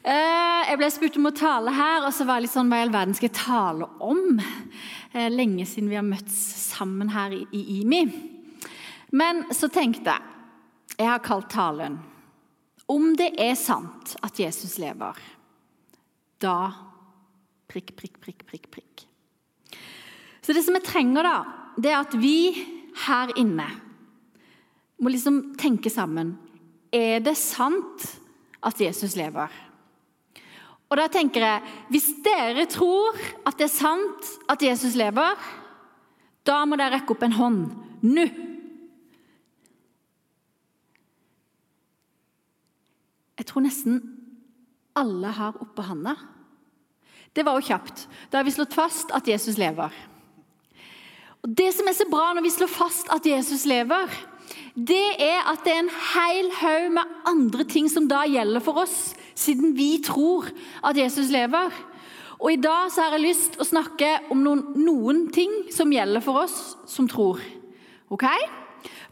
[0.00, 2.78] Eh, jeg ble spurt om å tale her, og så var jeg litt sånn Hva
[2.80, 4.40] i all verden skal jeg tale om?
[5.12, 6.36] Eh, lenge siden vi har møtts
[6.70, 8.04] sammen her i IMI.
[9.12, 11.98] Men så tenkte jeg Jeg har kalt talen
[12.86, 15.18] Om det er sant at Jesus lever,
[16.40, 16.72] da
[17.68, 19.04] prikk, prikk, prikk, prikk, prikk.
[20.40, 21.36] Så det som jeg trenger, da,
[21.76, 22.54] det er at vi
[23.04, 23.68] her inne
[24.98, 26.32] må liksom tenke sammen.
[26.90, 28.08] Er det sant
[28.64, 29.52] at Jesus lever?
[30.90, 35.38] Og da tenker jeg, Hvis dere tror at det er sant at Jesus lever,
[36.46, 37.60] da må dere rekke opp en hånd
[38.06, 38.26] nå.
[43.40, 44.00] Jeg tror nesten
[44.98, 46.16] alle har oppe handa.
[47.32, 48.06] Det var jo kjapt.
[48.28, 49.94] Da har vi slått fast at Jesus lever.
[51.40, 54.10] Og Det som er så bra når vi slår fast at Jesus lever,
[54.74, 58.82] det er at det er en hel haug med andre ting som da gjelder for
[58.82, 60.48] oss, siden vi tror
[60.84, 61.72] at Jesus lever.
[62.40, 66.24] Og I dag så har jeg lyst å snakke om noen, noen ting som gjelder
[66.24, 66.56] for oss
[66.88, 67.42] som tror.
[68.10, 68.24] Ok?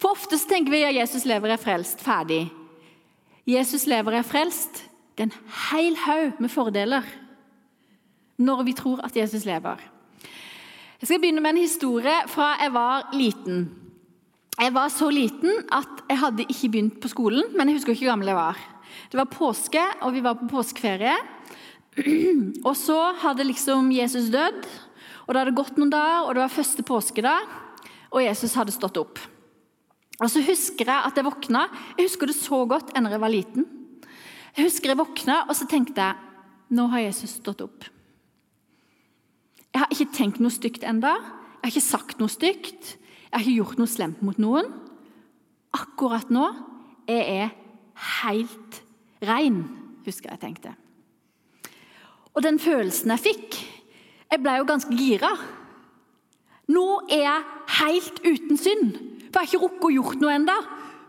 [0.00, 2.00] For ofte så tenker vi at Jesus lever er frelst.
[2.05, 2.46] Ferdig.
[3.48, 4.84] Jesus lever er frelst.
[5.16, 7.06] Det er en hel haug med fordeler
[8.39, 9.80] når vi tror at Jesus lever.
[11.00, 13.69] Jeg skal begynne med en historie fra jeg var liten.
[14.58, 18.06] Jeg var så liten at jeg hadde ikke begynt på skolen, men jeg husker ikke
[18.06, 18.62] hvor gammel jeg var.
[19.11, 21.17] Det var påske, og vi var på påskeferie.
[22.69, 24.67] Og så hadde liksom Jesus dødd,
[25.27, 27.50] og det hadde gått noen dager, og det var første påskedag,
[28.08, 29.19] og Jesus hadde stått opp.
[30.19, 31.67] Og så husker jeg at jeg våkna.
[31.98, 33.67] Jeg husker det så godt enn jeg var liten.
[34.56, 37.86] Jeg husker jeg våkna, og så tenkte jeg nå har Jesus stått opp.
[39.73, 41.14] Jeg har ikke tenkt noe stygt enda.
[41.19, 42.97] Jeg har ikke sagt noe stygt.
[43.28, 44.73] Jeg har ikke gjort noe slemt mot noen.
[45.77, 46.48] Akkurat nå
[47.08, 47.52] jeg er
[48.22, 48.82] helt
[49.24, 49.62] rein,
[50.06, 50.74] husker jeg tenkte.
[52.34, 53.56] Og den følelsen jeg fikk
[54.28, 55.30] Jeg ble jo ganske gira.
[56.68, 57.44] Nå er jeg
[57.78, 58.90] helt uten synd,
[59.33, 60.56] for jeg har ikke rukket å gjort noe enda.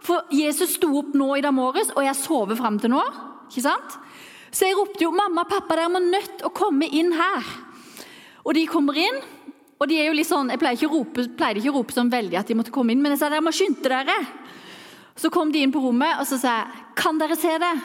[0.07, 3.01] For Jesus sto opp nå i dag morges, og jeg sover fram til nå.
[3.49, 3.97] ikke sant?
[4.55, 7.49] Så jeg ropte jo 'Mamma, pappa, dere må nødt å komme inn her'.
[8.45, 9.19] Og de kommer inn,
[9.79, 12.09] og de er jo litt sånn, Jeg pleide ikke å rope, ikke å rope sånn
[12.09, 14.15] veldig at de måtte komme inn, men jeg sa dere må skynde dere.
[15.19, 17.81] Så kom de inn på rommet, og så sa jeg 'Kan dere se det?'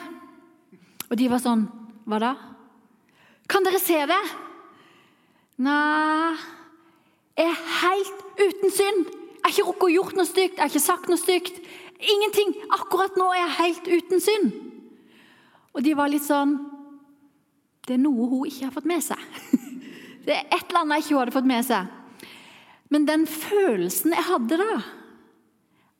[1.11, 1.67] Og de var sånn
[2.07, 2.35] 'Hva da?'
[3.47, 4.31] 'Kan dere se det?'
[5.57, 6.35] Nei
[7.37, 9.05] Jeg er helt uten synd.
[9.05, 11.59] Jeg har ikke rukket å gjort noe stygt, jeg har ikke sagt noe stygt.
[11.99, 12.55] Ingenting.
[12.71, 14.53] Akkurat nå er jeg helt uten synd.
[15.73, 16.71] Og de var litt sånn
[17.85, 19.19] Det er noe hun ikke har fått med seg.
[20.25, 21.85] Det er et eller annet jeg ikke hadde fått med seg.
[22.89, 24.79] Men den følelsen jeg hadde da,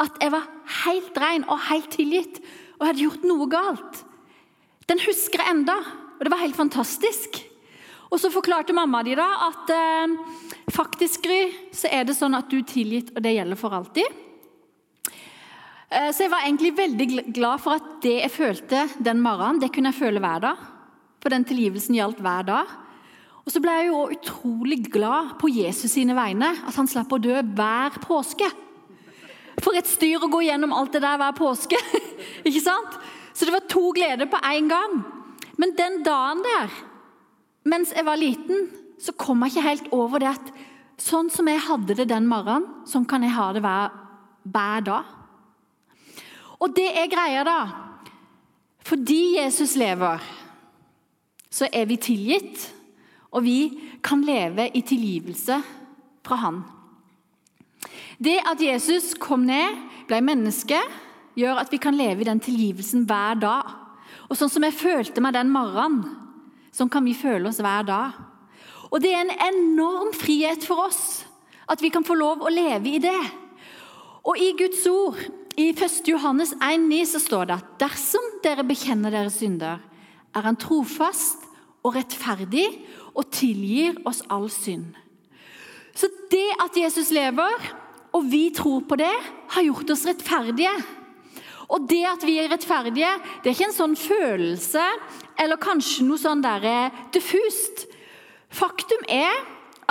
[0.01, 0.47] at jeg var
[0.83, 2.41] helt ren og helt tilgitt
[2.79, 4.01] og hadde gjort noe galt,
[4.89, 5.77] den husker jeg enda,
[6.15, 7.39] og det var helt fantastisk.
[8.11, 10.13] Og Så forklarte mamma di da at eh,
[10.71, 14.21] faktisk Gry, så er det sånn at du er tilgitt, og det gjelder for alltid.
[15.89, 19.71] Eh, så jeg var egentlig veldig glad for at det jeg følte den morgenen, det
[19.73, 20.63] kunne jeg føle hver dag.
[21.23, 22.75] For den tilgivelsen gjaldt hver dag.
[23.45, 27.21] Og så ble jeg jo utrolig glad på Jesus sine vegne, at han slapp å
[27.21, 28.47] dø hver påske.
[29.63, 31.79] For et styr å gå gjennom alt det der hver påske!
[32.47, 32.97] ikke sant?
[33.35, 34.99] Så det var to gleder på én gang.
[35.59, 36.71] Men den dagen der,
[37.67, 40.51] mens jeg var liten, så kom jeg ikke helt over det at
[41.01, 43.95] sånn som jeg hadde det den morgenen, sånn kan jeg ha det hver,
[44.43, 45.11] hver dag.
[46.63, 47.59] Og det er greia, da.
[48.85, 50.23] Fordi Jesus lever,
[51.51, 52.69] så er vi tilgitt.
[53.35, 53.59] Og vi
[54.05, 55.57] kan leve i tilgivelse
[56.23, 56.61] fra Han.
[58.21, 59.75] Det at Jesus kom ned,
[60.07, 60.79] ble menneske,
[61.35, 63.73] gjør at vi kan leve i den tilgivelsen hver dag.
[64.29, 66.05] Og sånn som jeg følte meg den morgenen,
[66.75, 68.19] sånn kan vi føle oss hver dag.
[68.91, 71.25] Og det er en enorm frihet for oss
[71.71, 73.21] at vi kan få lov å leve i det.
[74.25, 75.19] Og i Guds ord,
[75.55, 76.01] i 1.
[76.09, 79.79] Johannes 1,9, så står det at dersom dere bekjenner deres synder,
[80.35, 81.45] er Han trofast
[81.85, 82.65] og rettferdig
[83.15, 84.97] og tilgir oss all synd.
[85.95, 87.53] Så det at Jesus lever,
[88.15, 89.11] og vi tror på det,
[89.55, 90.71] har gjort oss rettferdige.
[91.73, 93.09] Og det at vi er rettferdige,
[93.43, 94.83] det er ikke en sånn følelse
[95.41, 97.87] eller kanskje noe sånn der eh, diffust.
[98.53, 99.33] Faktum er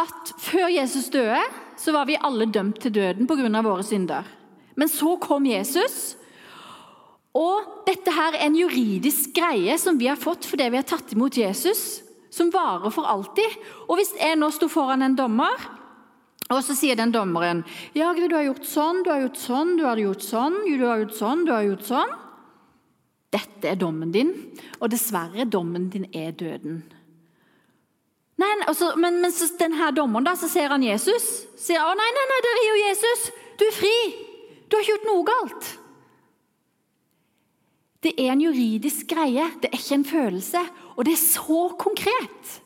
[0.00, 1.42] at før Jesus døde,
[1.76, 3.62] så var vi alle dømt til døden pga.
[3.62, 4.24] våre synder.
[4.74, 6.16] Men så kom Jesus.
[7.34, 11.12] Og dette her er en juridisk greie som vi har fått fordi vi har tatt
[11.12, 12.04] imot Jesus
[12.34, 13.58] som varer for alltid.
[13.88, 15.54] Og hvis jeg nå sto foran en dommer,
[16.52, 17.62] og så sier den dommeren
[17.96, 21.00] ja, du har gjort sånn, du har gjort sånn, du har gjort sånn, du har
[21.00, 22.14] gjort sånn, du har gjort sånn
[23.34, 24.32] dette er dommen din,
[24.78, 26.82] og dessverre, dommen din er døden.
[28.40, 31.46] Nei, altså, men mens denne dommeren da, så ser han Jesus.
[31.58, 33.24] sier å nei, nei, nei, der er jo Jesus.
[33.58, 33.96] Du er fri.
[34.66, 35.70] Du har ikke gjort noe galt.
[38.04, 40.64] Det er en juridisk greie, det er ikke en følelse.
[40.96, 42.56] Og det er så konkret.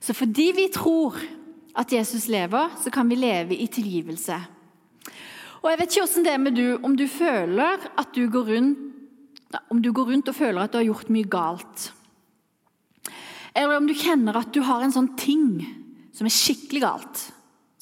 [0.00, 1.16] Så fordi vi tror
[1.76, 4.36] at Jesus lever, så kan vi leve i tilgivelse.
[5.60, 8.54] Og jeg vet ikke hvordan det er med du, om du føler at du går
[8.54, 8.86] rundt
[9.70, 11.88] om du går rundt og føler at du har gjort mye galt.
[13.50, 15.64] Eller om du kjenner at du har en sånn ting
[16.14, 17.22] som er skikkelig galt.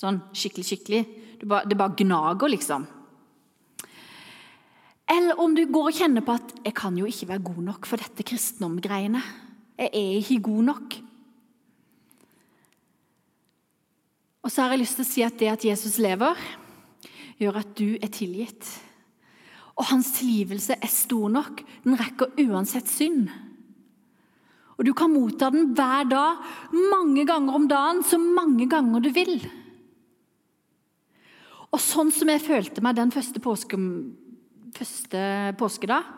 [0.01, 1.03] Sånn skikkelig, skikkelig.
[1.45, 2.87] Bare, det bare gnager, liksom.
[5.09, 7.87] Eller om du går og kjenner på at 'jeg kan jo ikke være god nok
[7.87, 9.23] for dette kristendomgreiene'.
[9.79, 10.97] Jeg er ikke god nok.
[14.49, 16.39] Og så har jeg lyst til å si at det at Jesus lever,
[17.37, 18.65] gjør at du er tilgitt.
[19.77, 21.61] Og hans tilgivelse er stor nok.
[21.85, 23.29] Den rekker uansett synd.
[24.79, 26.41] Og du kan motta den hver dag,
[26.73, 29.37] mange ganger om dagen, så mange ganger du vil.
[31.69, 33.77] Og sånn som jeg følte meg den første påske
[34.79, 35.21] første
[35.61, 36.09] påskedag.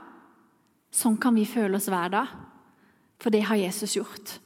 [0.94, 2.30] Sånn kan vi føle oss hver dag,
[3.18, 4.38] for det har Jesus gjort.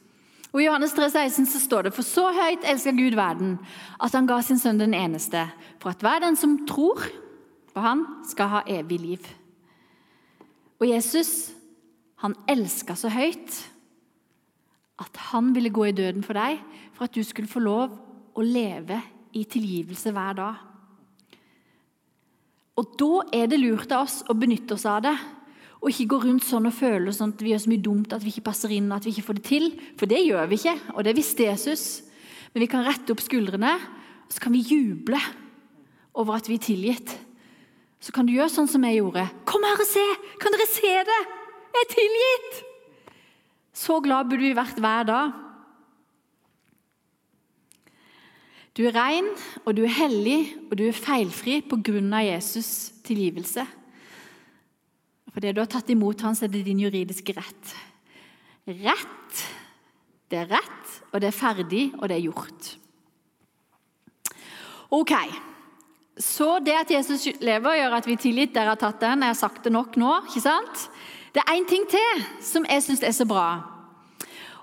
[0.55, 3.57] Og I Johannes 3, 16 så står det For så høyt elsker Gud verden,
[3.99, 5.41] at han ga sin sønn den eneste,
[5.83, 7.03] for at hver den som tror
[7.75, 9.25] på han, skal ha evig liv.
[10.79, 11.51] Og Jesus,
[12.23, 13.57] han elska så høyt
[15.03, 16.61] at han ville gå i døden for deg,
[16.95, 17.91] for at du skulle få lov
[18.31, 19.01] å leve
[19.35, 20.63] i tilgivelse hver dag.
[22.79, 23.11] Og Da
[23.41, 25.17] er det lurt av oss å benytte oss av det.
[25.85, 28.23] Og ikke gå rundt sånn og føle sånn at vi gjør så mye dumt at
[28.25, 28.89] vi ikke passer inn.
[28.91, 29.67] at vi ikke får det til.
[29.99, 32.01] For det gjør vi ikke, og det visste Jesus.
[32.53, 33.75] Men vi kan rette opp skuldrene
[34.25, 35.19] og så kan vi juble
[36.17, 37.13] over at vi er tilgitt.
[38.01, 39.25] Så kan du gjøre sånn som jeg gjorde.
[39.47, 40.03] Kom her og se!
[40.41, 41.21] Kan dere se det?
[41.75, 42.61] Jeg er tilgitt!
[43.75, 45.41] Så glad burde vi vært hver dag.
[48.75, 49.27] Du er ren,
[49.63, 52.21] og du er hellig, og du er feilfri pga.
[52.25, 53.63] Jesus' tilgivelse.
[55.35, 57.71] Fordi du har tatt imot hans, er det din juridiske rett.
[58.71, 59.41] Rett,
[60.31, 62.69] det er rett, og det er ferdig, og det er gjort.
[64.95, 65.11] Ok,
[66.15, 68.53] Så det at Jesus lever, gjør at vi tilgitt.
[68.55, 69.19] Dere har tatt den.
[69.19, 70.13] Jeg har sagt det nok nå.
[70.29, 70.85] ikke sant?
[71.35, 73.49] Det er én ting til som jeg syns er så bra.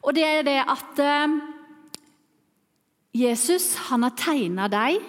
[0.01, 1.35] Og det er det at eh,
[3.13, 5.05] Jesus han har tegna deg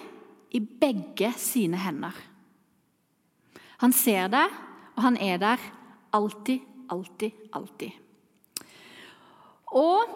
[0.52, 2.12] i begge sine hender.
[3.80, 4.52] Han ser deg,
[4.94, 5.62] og han er der
[6.14, 7.90] alltid, alltid, alltid.
[9.74, 10.06] Og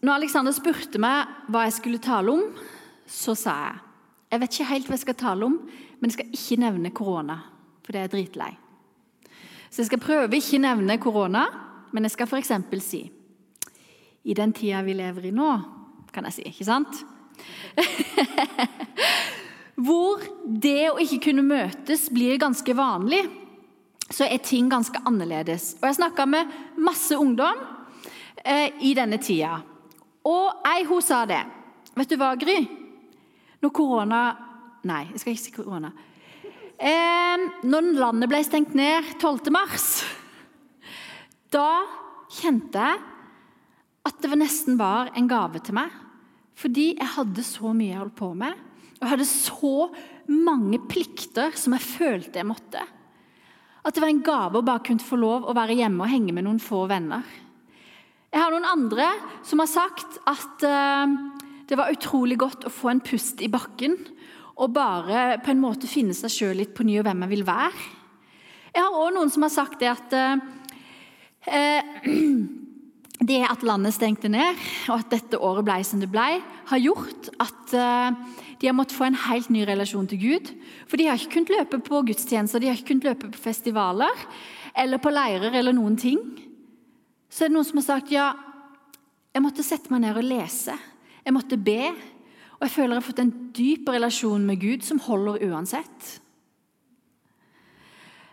[0.00, 2.46] når Alexander spurte meg hva jeg skulle tale om,
[3.08, 3.84] så sa jeg
[4.28, 5.54] jeg vet ikke helt hva jeg skal tale om,
[5.98, 7.38] men jeg skal ikke nevne korona,
[7.80, 8.50] for det er dritlei.
[9.70, 11.46] Så jeg skal prøve ikke nevne korona,
[11.96, 12.52] men jeg skal f.eks.
[12.84, 13.00] si
[14.28, 15.48] i den tida vi lever i nå,
[16.12, 16.44] kan jeg si.
[16.50, 17.00] ikke sant?
[19.86, 23.22] Hvor det å ikke kunne møtes blir ganske vanlig,
[24.10, 25.74] så er ting ganske annerledes.
[25.80, 27.60] Og Jeg snakka med masse ungdom
[28.44, 29.60] eh, i denne tida.
[30.28, 31.42] Og ei hun sa det.
[31.98, 32.62] Vet du hva, Gry?
[33.62, 34.22] Når korona
[34.88, 35.88] Nei, jeg skal ikke si korona.
[36.78, 39.50] Eh, når landet ble stengt ned 12.
[39.52, 39.88] mars,
[41.50, 41.82] da
[42.30, 43.00] kjente jeg
[44.08, 45.90] at det nesten var en gave til meg.
[46.58, 48.54] Fordi jeg hadde så mye jeg holdt på med.
[48.98, 49.74] Og jeg hadde så
[50.30, 52.86] mange plikter som jeg følte jeg måtte.
[53.86, 56.34] At det var en gave å bare kunne få lov å være hjemme og henge
[56.34, 57.22] med noen få venner.
[58.28, 59.06] Jeg har noen andre
[59.46, 61.06] som har sagt at uh,
[61.68, 63.96] det var utrolig godt å få en pust i bakken
[64.58, 67.46] og bare på en måte finne seg sjøl litt på ny og hvem jeg vil
[67.46, 67.86] være.
[68.74, 70.36] Jeg har òg noen som har sagt det at uh,
[73.18, 74.58] det at landet stengte ned,
[74.88, 76.26] og at dette året ble som det ble,
[76.70, 77.72] har gjort at
[78.58, 80.52] de har måttet få en helt ny relasjon til Gud.
[80.90, 84.22] For de har ikke kunnet løpe på gudstjenester, de har ikke kunnet løpe på festivaler
[84.78, 86.20] eller på leirer eller noen ting.
[87.30, 88.28] Så er det noen som har sagt ja,
[89.34, 90.74] jeg måtte sette meg ned og lese.
[91.24, 91.90] Jeg måtte be.
[92.58, 96.08] Og jeg føler jeg har fått en dyp relasjon med Gud som holder uansett.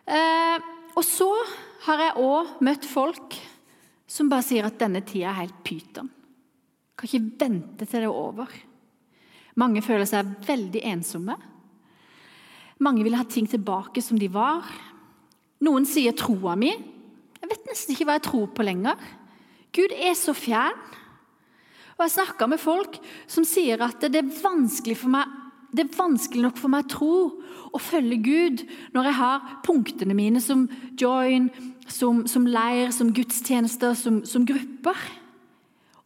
[0.06, 0.58] Eh,
[0.96, 1.30] og så
[1.86, 3.38] har jeg òg møtt folk
[4.08, 6.10] som bare sier at denne tida er helt pyton.
[6.96, 8.52] Kan ikke vente til det er over.
[9.60, 11.36] Mange føler seg veldig ensomme.
[12.84, 14.68] Mange vil ha ting tilbake som de var.
[15.64, 16.74] Noen sier troa mi.
[17.40, 19.00] Jeg vet nesten ikke hva jeg tror på lenger.
[19.76, 20.78] Gud er så fjern.
[21.96, 22.98] Og Jeg snakker med folk
[23.32, 26.92] som sier at det er vanskelig for meg det er vanskelig nok for meg å
[26.92, 27.16] tro
[27.76, 28.64] og følge Gud
[28.96, 30.66] når jeg har punktene mine som
[31.00, 31.50] join,
[31.88, 35.00] som, som leir, som gudstjenester, som, som grupper.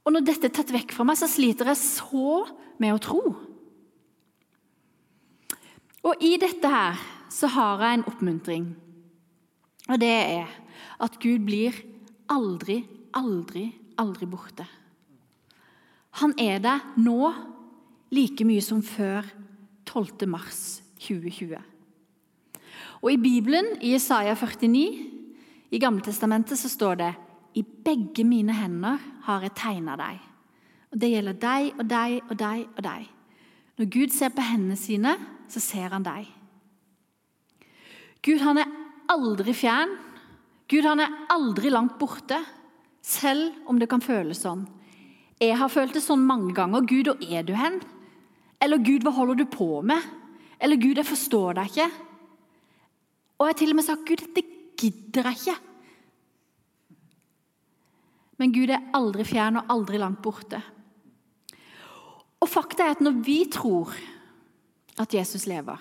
[0.05, 2.43] Og når dette er tatt vekk fra meg, så sliter jeg så
[2.81, 3.23] med å tro.
[6.09, 6.99] Og i dette her
[7.29, 8.69] så har jeg en oppmuntring.
[9.89, 10.49] Og det er
[11.01, 11.75] at Gud blir
[12.31, 12.81] aldri,
[13.17, 13.67] aldri,
[13.99, 14.65] aldri borte.
[16.23, 17.29] Han er der nå
[18.13, 19.27] like mye som før
[19.89, 20.27] 12.
[20.29, 21.57] mars 2020.
[23.01, 24.85] Og I Bibelen, i Isaiah 49,
[25.71, 27.13] i Gammeltestamentet, så står det
[27.57, 30.19] i begge mine hender har jeg tegna deg.
[30.91, 33.07] Og Det gjelder deg og deg og deg og deg.
[33.79, 35.15] Når Gud ser på hendene sine,
[35.49, 36.27] så ser han deg.
[38.25, 38.73] Gud han er
[39.09, 39.95] aldri fjern.
[40.69, 42.37] Gud han er aldri langt borte,
[43.01, 44.67] selv om det kan føles sånn.
[45.39, 46.83] Jeg har følt det sånn mange ganger.
[46.83, 47.79] Gud, hvor er du hen?
[48.61, 50.03] Eller Gud, hva holder du på med?
[50.59, 51.89] Eller Gud, jeg forstår deg ikke.
[53.39, 54.43] Og jeg har til og med sagt Gud, dette
[54.79, 55.57] gidder jeg ikke.
[58.39, 60.59] Men Gud er aldri fjern og aldri langt borte.
[62.39, 63.91] Og fakta er at når vi tror
[64.99, 65.79] at Jesus lever,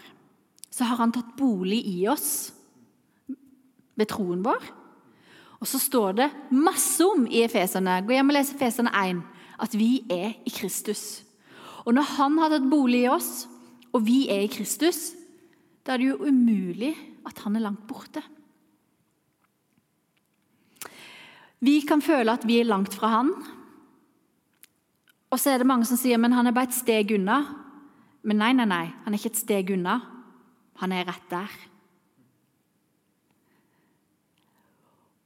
[0.70, 2.50] så har han tatt bolig i oss
[3.99, 4.66] ved troen vår.
[5.58, 7.99] Og så står det masse om i Efeserne.
[8.06, 9.23] Gå hjem og les Efeserne 1
[9.58, 11.25] at vi er i Kristus.
[11.87, 13.47] Og når Han har tatt bolig i oss,
[13.94, 15.12] og vi er i Kristus,
[15.85, 16.92] da er det jo umulig
[17.28, 18.20] at han er langt borte.
[21.64, 23.32] Vi kan føle at vi er langt fra han.
[25.32, 27.40] Og så er det mange som sier men han er bare et steg unna.
[28.23, 29.99] Men nei, nei, nei, han er ikke et steg unna.
[30.82, 31.56] Han er rett der.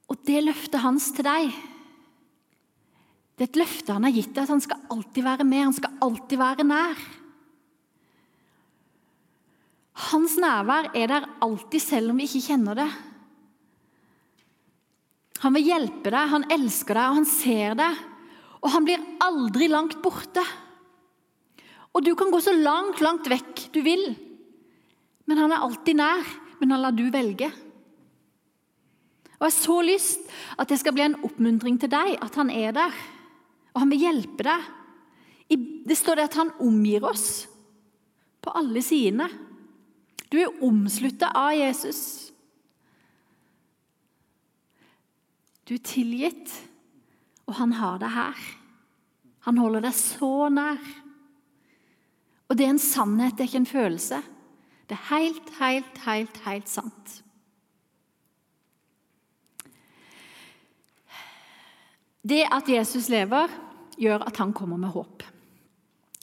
[0.09, 1.53] Og det løftet hans til deg
[3.33, 5.75] det er et løfte han har gitt deg, at han skal alltid være med, han
[5.77, 7.05] skal alltid være nær.
[10.09, 12.89] Hans nærvær er der alltid, selv om vi ikke kjenner det.
[15.43, 18.03] Han vil hjelpe deg, han elsker deg, og han ser deg.
[18.63, 20.43] Og han blir aldri langt borte.
[21.93, 24.05] Og du kan gå så langt, langt vekk du vil.
[25.27, 26.29] Men han er alltid nær.
[26.61, 27.49] Men han lar du velge.
[29.35, 32.47] Og Jeg har så lyst at det skal bli en oppmuntring til deg, at han
[32.53, 33.01] er der
[33.73, 34.69] og han vil hjelpe deg.
[35.83, 37.45] Det står det at han omgir oss
[38.43, 39.27] på alle sidene.
[40.29, 42.31] Du er omslutta av Jesus.
[45.63, 46.51] Du er tilgitt,
[47.47, 48.45] og han har deg her.
[49.47, 50.79] Han holder deg så nær.
[52.49, 54.21] Og det er en sannhet, det er ikke en følelse.
[54.87, 57.19] Det er helt, helt, helt, helt sant.
[62.23, 63.51] Det at Jesus lever,
[63.99, 65.23] gjør at han kommer med håp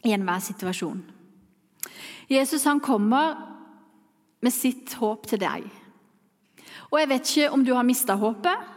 [0.05, 1.03] i enhver situasjon.
[2.31, 3.37] Jesus han kommer
[4.41, 5.67] med sitt håp til deg.
[6.91, 8.71] Og Jeg vet ikke om du har mista håpet.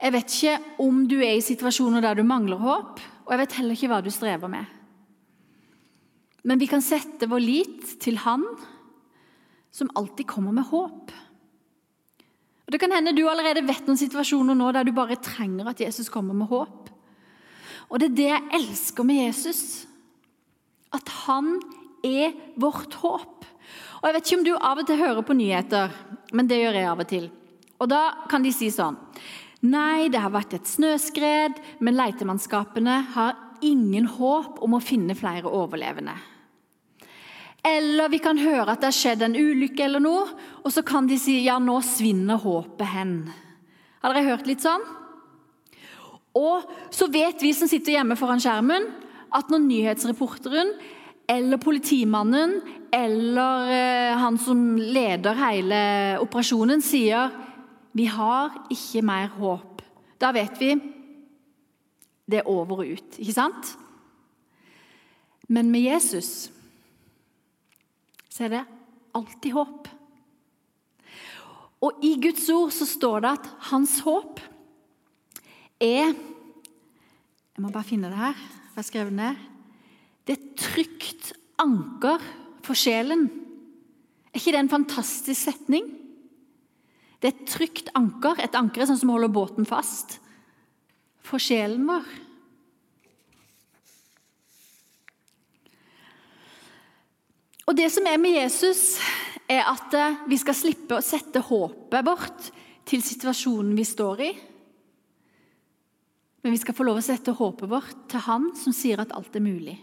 [0.00, 3.58] Jeg vet ikke om du er i situasjoner der du mangler håp, og jeg vet
[3.58, 4.64] heller ikke hva du strever med.
[6.44, 8.44] Men vi kan sette vår lit til Han
[9.74, 11.10] som alltid kommer med håp.
[12.64, 15.80] Og Det kan hende du allerede vet noen situasjoner nå der du bare trenger at
[15.80, 16.90] Jesus kommer med håp.
[17.92, 19.62] Og det er det jeg elsker med Jesus.
[20.94, 21.58] At han
[22.04, 23.44] er vårt håp.
[24.00, 25.92] Og Jeg vet ikke om du av og til hører på nyheter,
[26.32, 27.30] men det gjør jeg av og til.
[27.80, 28.98] Og Da kan de si sånn
[29.64, 35.48] Nei, det har vært et snøskred, men letemannskapene har ingen håp om å finne flere
[35.48, 36.12] overlevende.
[37.64, 40.26] Eller vi kan høre at det har skjedd en ulykke eller noe,
[40.60, 43.14] og så kan de si ja, nå svinner håpet hen.
[44.04, 44.84] Har dere hørt litt sånn?
[46.36, 48.90] Og så vet vi som sitter hjemme foran skjermen,
[49.34, 50.74] at når nyhetsreporteren
[51.30, 52.58] eller politimannen
[52.92, 55.80] eller eh, han som leder hele
[56.22, 57.32] operasjonen, sier
[57.94, 59.80] vi har ikke mer håp,
[60.20, 60.74] da vet vi
[62.28, 63.74] det er over og ut, ikke sant?
[65.52, 66.50] Men med Jesus
[68.34, 68.64] så er det
[69.14, 69.88] alltid håp.
[71.84, 74.40] Og i Guds ord så står det at hans håp
[75.82, 76.14] er
[77.54, 78.34] Jeg må bare finne det her.
[78.34, 79.42] Jeg har skrevet det ned.
[80.26, 81.28] Det er et trygt
[81.62, 82.24] anker
[82.66, 83.28] for sjelen.
[84.32, 85.86] Er ikke det en fantastisk setning?
[87.22, 88.40] Det er et trygt anker.
[88.42, 90.18] Et anker er sånn som holder båten fast
[91.22, 92.08] for sjelen vår.
[97.64, 98.98] Og Det som er med Jesus,
[99.48, 102.50] er at eh, vi skal slippe å sette håpet vårt
[102.88, 104.32] til situasjonen vi står i.
[106.44, 109.36] Men vi skal få lov å sette håpet vårt til Han som sier at alt
[109.36, 109.78] er mulig.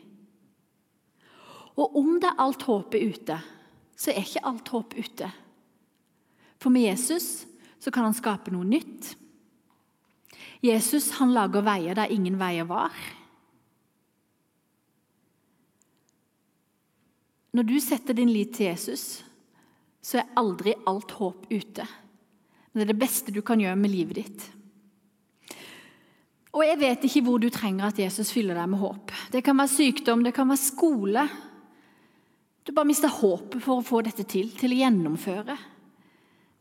[1.77, 3.37] Og om det er alt håpet ute,
[3.97, 5.29] så er ikke alt håp ute.
[6.61, 7.47] For med Jesus
[7.81, 9.15] så kan han skape noe nytt.
[10.61, 12.93] Jesus han lager veier der ingen veier var.
[17.51, 19.21] Når du setter din lit til Jesus,
[20.01, 21.85] så er aldri alt håp ute.
[22.71, 24.45] Men det er det beste du kan gjøre med livet ditt.
[26.51, 29.11] Og jeg vet ikke hvor du trenger at Jesus fyller deg med håp.
[29.31, 31.25] Det kan være sykdom, det kan være skole.
[32.67, 35.57] Du bare mister håpet for å få dette til, til å gjennomføre.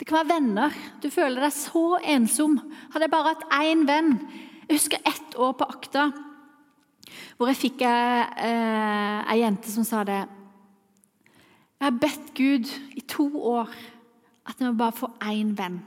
[0.00, 0.76] Det kan være venner.
[1.02, 2.56] Du føler deg så ensom.
[2.94, 4.14] Hadde jeg bare hatt én venn
[4.70, 6.11] Jeg husker ett år på Akta
[7.37, 10.20] hvor jeg fikk eh, ei jente som sa det.
[11.80, 13.70] Jeg har bedt Gud i to år
[14.44, 15.78] at jeg må bare få én venn.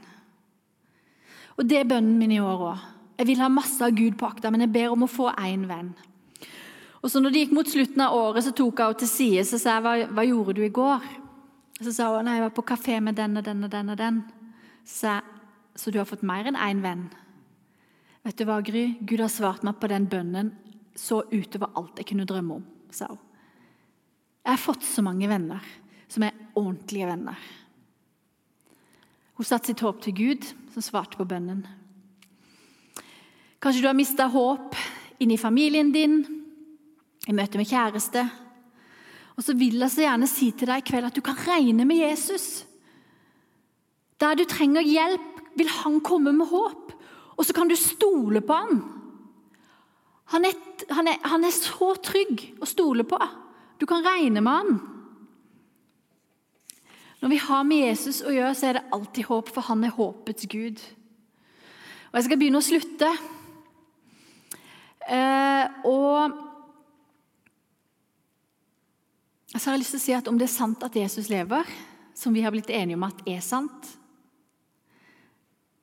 [1.54, 2.80] Og det er bønnen min i år òg.
[3.20, 5.68] Jeg vil ha masse av Gud på akta, men jeg ber om å få én
[5.70, 5.92] venn.
[6.98, 9.62] Og så når det gikk mot slutten av året, så tok jeg til side og
[9.62, 11.06] sa hva, hva gjorde du i går.
[11.78, 13.94] Så sa hun nei, jeg var på kafé med den og den og den.
[13.94, 14.20] og den.
[14.82, 15.30] Så sa jeg
[15.74, 17.06] så du har fått mer enn én venn?
[18.24, 18.96] Vet du hva, Gry?
[19.02, 20.52] Gud har svart meg på den bønnen
[20.94, 23.18] så utover alt jeg kunne drømme om, sa hun.
[24.44, 25.64] Jeg har fått så mange venner
[26.08, 27.38] som er ordentlige venner.
[29.34, 31.64] Hun satte sitt håp til Gud, som svarte på bønnen.
[33.62, 34.76] Kanskje du har mista håp
[35.22, 36.20] inni familien din,
[37.24, 38.22] i møte med kjæreste.
[39.34, 41.86] Og så vil jeg så gjerne si til deg i kveld at du kan regne
[41.88, 42.66] med Jesus.
[44.20, 46.92] Der du trenger hjelp, vil han komme med håp.
[47.34, 48.82] Og så kan du stole på han.
[50.34, 50.54] Han er,
[50.90, 53.18] han er, han er så trygg å stole på.
[53.80, 54.78] Du kan regne med han.
[57.24, 59.94] Når vi har med Jesus å gjøre, så er det alltid håp, for han er
[59.96, 60.82] håpets Gud.
[62.10, 63.08] Og Jeg skal begynne å slutte.
[65.08, 66.36] Eh, og
[69.54, 71.72] så har jeg lyst til å si at om det er sant at Jesus lever,
[72.12, 73.88] som vi har blitt enige om at er sant,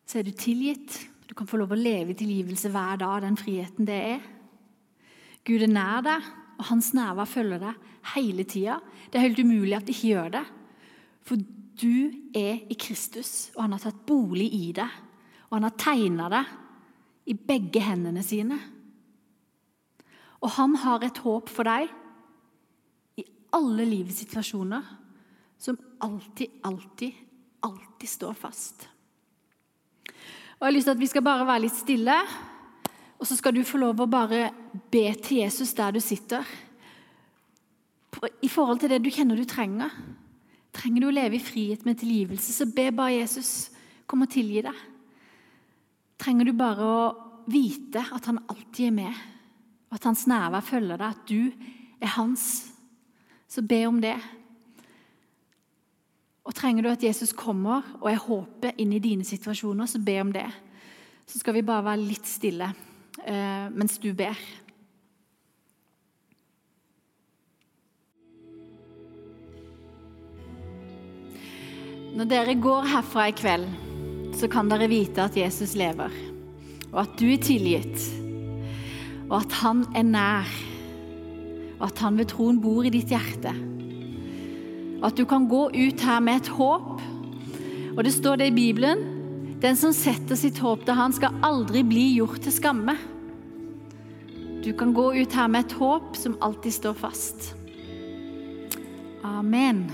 [0.06, 0.94] så er du tilgitt.
[1.26, 4.32] Du kan få lov å leve i tilgivelse hver dag, den friheten det er.
[5.42, 6.32] Gud er nær deg,
[6.62, 8.78] og hans nærvær følger deg hele tida.
[9.10, 10.48] Det er helt umulig at de ikke gjør det.
[11.28, 11.40] For
[11.82, 15.00] du er i Kristus, og han har tatt bolig i deg.
[15.50, 16.54] Og han har tegna deg
[17.32, 18.58] i begge hendene sine.
[20.42, 21.92] Og han har et håp for deg
[23.22, 24.88] i alle livets situasjoner
[25.62, 27.14] som alltid, alltid,
[27.62, 28.88] alltid står fast.
[30.08, 32.16] Og Jeg har lyst til at vi skal bare være litt stille,
[33.22, 34.50] og så skal du få lov å bare
[34.94, 36.46] be til Jesus der du sitter.
[38.42, 39.94] I forhold til det du kjenner du trenger.
[40.72, 43.72] Trenger du å leve i frihet med tilgivelse, så be bare Jesus
[44.08, 44.78] kom og tilgi deg.
[46.22, 47.04] Trenger du bare å
[47.52, 49.24] vite at han alltid er med,
[49.90, 52.46] og at hans nærvær følger deg, at du er hans,
[53.52, 54.16] så be om det.
[56.48, 60.18] Og Trenger du at Jesus kommer og er håpet inn i dine situasjoner, så be
[60.24, 60.48] om det.
[61.28, 62.72] Så skal vi bare være litt stille
[63.24, 64.40] eh, mens du ber.
[72.12, 73.70] Når dere går herfra i kveld,
[74.36, 76.12] så kan dere vite at Jesus lever,
[76.92, 78.04] og at du er tilgitt,
[79.30, 80.52] og at han er nær,
[81.80, 83.54] og at han ved troen bor i ditt hjerte.
[85.00, 87.00] Og at du kan gå ut her med et håp.
[87.96, 89.02] Og det står det i Bibelen
[89.62, 92.96] den som setter sitt håp til han, skal aldri bli gjort til skamme.
[94.66, 97.52] Du kan gå ut her med et håp som alltid står fast.
[99.26, 99.86] Amen.